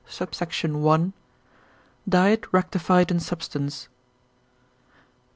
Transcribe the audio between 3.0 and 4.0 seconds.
in substance.